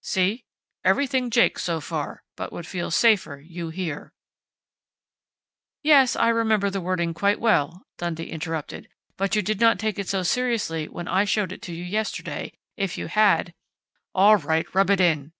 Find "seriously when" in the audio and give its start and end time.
10.22-11.08